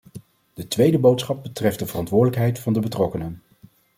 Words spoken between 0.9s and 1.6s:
boodschap